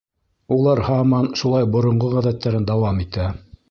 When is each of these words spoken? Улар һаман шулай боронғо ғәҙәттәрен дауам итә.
Улар 0.55 0.81
һаман 0.87 1.29
шулай 1.43 1.69
боронғо 1.77 2.13
ғәҙәттәрен 2.19 2.71
дауам 2.73 3.07
итә. 3.09 3.35